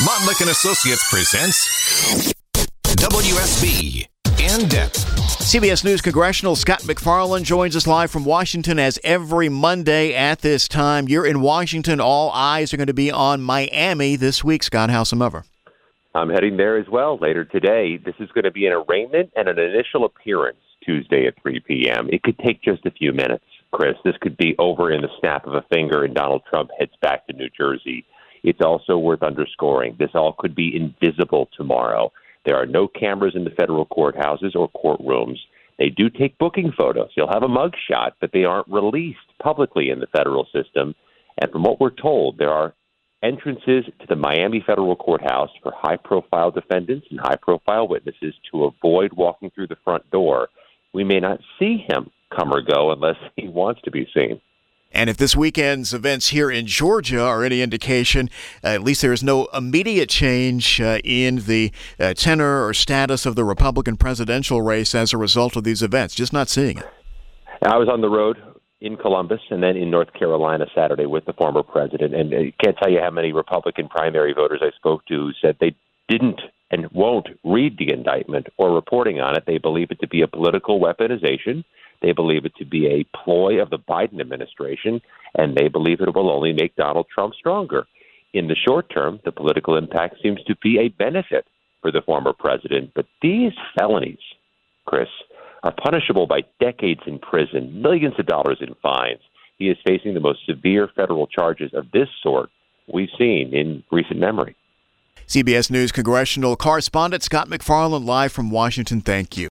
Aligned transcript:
Montlick 0.00 0.40
and 0.40 0.50
Associates 0.50 1.10
presents 1.10 2.32
WSB 2.84 4.06
In 4.38 4.68
Depth. 4.68 5.04
CBS 5.40 5.82
News 5.84 6.00
congressional 6.00 6.54
Scott 6.54 6.86
MacFarlane 6.86 7.42
joins 7.42 7.74
us 7.74 7.84
live 7.84 8.08
from 8.08 8.24
Washington 8.24 8.78
as 8.78 9.00
every 9.02 9.48
Monday 9.48 10.14
at 10.14 10.40
this 10.40 10.68
time. 10.68 11.08
You're 11.08 11.26
in 11.26 11.40
Washington. 11.40 12.00
All 12.00 12.30
eyes 12.30 12.72
are 12.72 12.76
going 12.76 12.86
to 12.86 12.94
be 12.94 13.10
on 13.10 13.42
Miami 13.42 14.14
this 14.14 14.44
week. 14.44 14.62
Scott, 14.62 14.88
howsomever. 14.88 15.42
I'm 16.14 16.30
heading 16.30 16.56
there 16.56 16.78
as 16.78 16.86
well 16.88 17.18
later 17.20 17.44
today. 17.44 17.96
This 17.96 18.14
is 18.20 18.30
going 18.30 18.44
to 18.44 18.52
be 18.52 18.66
an 18.66 18.74
arraignment 18.74 19.32
and 19.34 19.48
an 19.48 19.58
initial 19.58 20.04
appearance 20.04 20.60
Tuesday 20.86 21.26
at 21.26 21.34
3 21.42 21.58
p.m. 21.66 22.08
It 22.12 22.22
could 22.22 22.38
take 22.38 22.62
just 22.62 22.86
a 22.86 22.92
few 22.92 23.12
minutes, 23.12 23.44
Chris. 23.72 23.96
This 24.04 24.16
could 24.20 24.36
be 24.36 24.54
over 24.60 24.92
in 24.92 25.02
the 25.02 25.10
snap 25.18 25.44
of 25.44 25.54
a 25.54 25.64
finger, 25.74 26.04
and 26.04 26.14
Donald 26.14 26.42
Trump 26.48 26.70
heads 26.78 26.92
back 27.02 27.26
to 27.26 27.32
New 27.32 27.48
Jersey. 27.50 28.06
It's 28.48 28.64
also 28.64 28.96
worth 28.96 29.22
underscoring 29.22 29.96
this 29.98 30.14
all 30.14 30.32
could 30.32 30.54
be 30.54 30.74
invisible 30.74 31.50
tomorrow. 31.54 32.10
There 32.46 32.56
are 32.56 32.64
no 32.64 32.88
cameras 32.88 33.34
in 33.36 33.44
the 33.44 33.50
federal 33.50 33.84
courthouses 33.84 34.56
or 34.56 34.70
courtrooms. 34.70 35.36
They 35.78 35.90
do 35.90 36.08
take 36.08 36.38
booking 36.38 36.72
photos. 36.72 37.10
You'll 37.14 37.28
have 37.28 37.42
a 37.42 37.48
mugshot, 37.48 38.12
but 38.22 38.30
they 38.32 38.44
aren't 38.44 38.68
released 38.68 39.18
publicly 39.42 39.90
in 39.90 40.00
the 40.00 40.06
federal 40.06 40.46
system. 40.46 40.94
And 41.36 41.52
from 41.52 41.62
what 41.62 41.78
we're 41.78 41.90
told, 41.90 42.38
there 42.38 42.50
are 42.50 42.72
entrances 43.22 43.84
to 44.00 44.06
the 44.08 44.16
Miami 44.16 44.64
federal 44.66 44.96
courthouse 44.96 45.50
for 45.62 45.72
high 45.76 45.98
profile 45.98 46.50
defendants 46.50 47.06
and 47.10 47.20
high 47.20 47.36
profile 47.36 47.86
witnesses 47.86 48.34
to 48.50 48.64
avoid 48.64 49.12
walking 49.12 49.50
through 49.50 49.66
the 49.66 49.76
front 49.84 50.10
door. 50.10 50.48
We 50.94 51.04
may 51.04 51.20
not 51.20 51.40
see 51.58 51.84
him 51.86 52.10
come 52.34 52.50
or 52.50 52.62
go 52.62 52.92
unless 52.92 53.16
he 53.36 53.46
wants 53.46 53.82
to 53.82 53.90
be 53.90 54.08
seen. 54.16 54.40
And 54.90 55.10
if 55.10 55.16
this 55.16 55.36
weekend's 55.36 55.92
events 55.92 56.28
here 56.28 56.50
in 56.50 56.66
Georgia 56.66 57.20
are 57.20 57.44
any 57.44 57.60
indication, 57.60 58.30
uh, 58.64 58.68
at 58.68 58.82
least 58.82 59.02
there 59.02 59.12
is 59.12 59.22
no 59.22 59.46
immediate 59.54 60.08
change 60.08 60.80
uh, 60.80 60.98
in 61.04 61.36
the 61.36 61.72
uh, 62.00 62.14
tenor 62.14 62.66
or 62.66 62.72
status 62.72 63.26
of 63.26 63.36
the 63.36 63.44
Republican 63.44 63.96
presidential 63.96 64.62
race 64.62 64.94
as 64.94 65.12
a 65.12 65.18
result 65.18 65.56
of 65.56 65.64
these 65.64 65.82
events. 65.82 66.14
Just 66.14 66.32
not 66.32 66.48
seeing 66.48 66.78
it. 66.78 66.86
I 67.62 67.76
was 67.76 67.88
on 67.88 68.00
the 68.00 68.08
road 68.08 68.38
in 68.80 68.96
Columbus 68.96 69.40
and 69.50 69.62
then 69.62 69.76
in 69.76 69.90
North 69.90 70.12
Carolina 70.14 70.66
Saturday 70.74 71.06
with 71.06 71.24
the 71.26 71.32
former 71.32 71.62
president, 71.62 72.14
and 72.14 72.32
I 72.32 72.52
can't 72.62 72.76
tell 72.78 72.90
you 72.90 73.00
how 73.00 73.10
many 73.10 73.32
Republican 73.32 73.88
primary 73.88 74.32
voters 74.32 74.60
I 74.62 74.70
spoke 74.76 75.04
to 75.06 75.14
who 75.14 75.32
said 75.42 75.56
they 75.60 75.74
didn't 76.08 76.40
and 76.70 76.90
won't 76.92 77.28
read 77.44 77.78
the 77.78 77.92
indictment 77.92 78.46
or 78.56 78.74
reporting 78.74 79.20
on 79.20 79.36
it. 79.36 79.44
They 79.46 79.58
believe 79.58 79.90
it 79.90 80.00
to 80.00 80.08
be 80.08 80.22
a 80.22 80.28
political 80.28 80.80
weaponization 80.80 81.64
they 82.00 82.12
believe 82.12 82.44
it 82.44 82.54
to 82.56 82.64
be 82.64 82.86
a 82.86 83.06
ploy 83.16 83.60
of 83.60 83.70
the 83.70 83.78
Biden 83.78 84.20
administration, 84.20 85.00
and 85.34 85.56
they 85.56 85.68
believe 85.68 86.00
it 86.00 86.14
will 86.14 86.30
only 86.30 86.52
make 86.52 86.76
Donald 86.76 87.06
Trump 87.12 87.34
stronger. 87.34 87.86
In 88.32 88.46
the 88.46 88.54
short 88.54 88.90
term, 88.90 89.20
the 89.24 89.32
political 89.32 89.76
impact 89.76 90.16
seems 90.22 90.42
to 90.44 90.56
be 90.62 90.78
a 90.78 90.88
benefit 90.88 91.46
for 91.80 91.90
the 91.90 92.02
former 92.02 92.32
president. 92.32 92.92
But 92.94 93.06
these 93.22 93.52
felonies, 93.76 94.18
Chris, 94.86 95.08
are 95.64 95.72
punishable 95.72 96.26
by 96.26 96.42
decades 96.60 97.00
in 97.06 97.18
prison, 97.18 97.82
millions 97.82 98.14
of 98.18 98.26
dollars 98.26 98.58
in 98.60 98.74
fines. 98.82 99.20
He 99.58 99.68
is 99.68 99.76
facing 99.84 100.14
the 100.14 100.20
most 100.20 100.46
severe 100.46 100.88
federal 100.94 101.26
charges 101.26 101.72
of 101.74 101.90
this 101.90 102.08
sort 102.22 102.50
we've 102.92 103.08
seen 103.18 103.52
in 103.52 103.82
recent 103.90 104.20
memory. 104.20 104.54
CBS 105.28 105.70
News 105.70 105.92
congressional 105.92 106.56
correspondent 106.56 107.22
Scott 107.22 107.50
MacFarlane 107.50 108.06
live 108.06 108.32
from 108.32 108.50
Washington. 108.50 109.02
Thank 109.02 109.36
you. 109.36 109.46